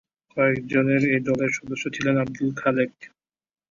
কয়েকজনের 0.37 1.01
এই 1.13 1.21
দলের 1.27 1.51
সদস্য 1.57 1.83
ছিলেন 1.95 2.15
আবদুল 2.17 2.49
খালেক। 2.57 2.91